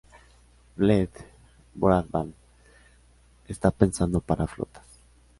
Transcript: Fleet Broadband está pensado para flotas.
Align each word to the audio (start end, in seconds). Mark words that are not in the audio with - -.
Fleet 0.77 1.11
Broadband 1.75 2.33
está 3.47 3.69
pensado 3.69 4.19
para 4.19 4.47
flotas. 4.47 4.87